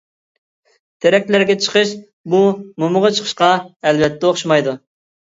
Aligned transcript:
تىرەكلەرگە 1.05 1.55
چىقىش 1.65 1.91
بۇ 2.35 2.39
مومىغا 2.85 3.13
چىقىشقا 3.19 3.51
ئەلۋەتتە 3.91 4.31
ئوخشىمايدۇ. 4.31 4.75